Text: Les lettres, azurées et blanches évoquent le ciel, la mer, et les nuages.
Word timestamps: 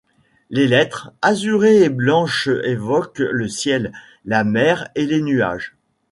Les 0.49 0.67
lettres, 0.67 1.11
azurées 1.21 1.83
et 1.83 1.89
blanches 1.89 2.49
évoquent 2.63 3.19
le 3.19 3.47
ciel, 3.47 3.93
la 4.25 4.43
mer, 4.43 4.87
et 4.95 5.05
les 5.05 5.21
nuages. 5.21 5.75